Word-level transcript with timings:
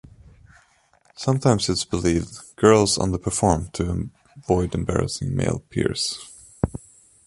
Sometimes, 1.15 1.69
its 1.69 1.85
believed, 1.85 2.55
girls 2.55 2.97
underperform, 2.97 3.71
to 3.73 4.09
avoid 4.35 4.73
embarrassing 4.73 5.35
male 5.35 5.59
peers. 5.69 6.17